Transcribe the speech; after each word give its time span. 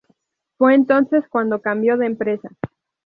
Fue 0.57 0.73
entonces 0.73 1.27
cuando 1.29 1.61
cambió 1.61 1.95
de 1.95 2.07
empresa. 2.07 2.49